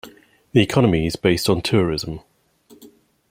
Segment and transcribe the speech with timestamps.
[0.53, 2.21] The economy is based on tourism.